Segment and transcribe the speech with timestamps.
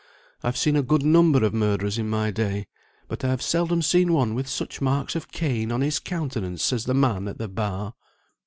[0.41, 2.65] I have seen a good number of murderers in my day,
[3.07, 6.85] but I have seldom seen one with such marks of Cain on his countenance as
[6.85, 7.93] the man at the bar."